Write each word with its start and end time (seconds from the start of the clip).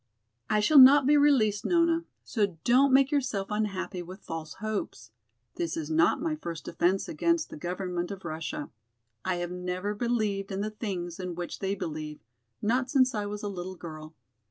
"I 0.49 0.61
shall 0.61 0.79
not 0.79 1.05
be 1.05 1.15
released, 1.15 1.63
Nona, 1.63 2.05
so 2.23 2.57
don't 2.63 2.91
make 2.91 3.11
yourself 3.11 3.49
unhappy 3.51 4.01
with 4.01 4.23
false 4.23 4.55
hopes. 4.55 5.11
This 5.57 5.77
is 5.77 5.91
not 5.91 6.19
my 6.19 6.37
first 6.37 6.67
offense 6.67 7.07
against 7.07 7.51
the 7.51 7.55
government 7.55 8.09
of 8.09 8.25
Russia. 8.25 8.71
I 9.23 9.35
have 9.35 9.51
never 9.51 9.93
believed 9.93 10.51
in 10.51 10.61
the 10.61 10.71
things 10.71 11.19
in 11.19 11.35
which 11.35 11.59
they 11.59 11.75
believe, 11.75 12.19
not 12.63 12.89
since 12.89 13.13
I 13.13 13.27
was 13.27 13.43
a 13.43 13.47
little 13.47 13.75
girl. 13.75 14.15